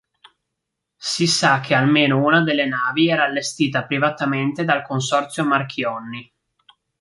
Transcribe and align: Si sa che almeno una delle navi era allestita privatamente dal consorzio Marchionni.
Si 0.97 1.27
sa 1.27 1.59
che 1.59 1.75
almeno 1.75 2.23
una 2.25 2.41
delle 2.41 2.65
navi 2.65 3.11
era 3.11 3.25
allestita 3.25 3.85
privatamente 3.85 4.63
dal 4.65 4.81
consorzio 4.81 5.45
Marchionni. 5.45 6.33